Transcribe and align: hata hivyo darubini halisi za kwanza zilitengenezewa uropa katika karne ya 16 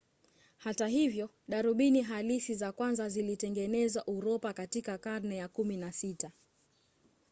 hata 0.57 0.87
hivyo 0.87 1.29
darubini 1.47 2.01
halisi 2.01 2.55
za 2.55 2.71
kwanza 2.71 3.09
zilitengenezewa 3.09 4.07
uropa 4.07 4.53
katika 4.53 4.97
karne 4.97 5.35
ya 5.37 5.47
16 5.47 6.29